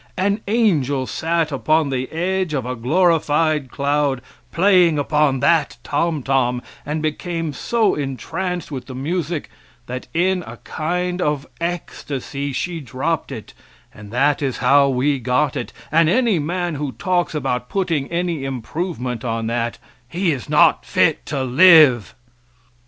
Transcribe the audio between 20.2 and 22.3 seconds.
is not fit to live."